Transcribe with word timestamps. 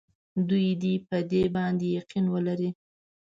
دوی 0.49 0.67
دې 0.81 0.93
په 1.07 1.17
دې 1.31 1.43
باندې 1.55 1.85
یقین 1.97 2.25
ولري. 2.33 2.69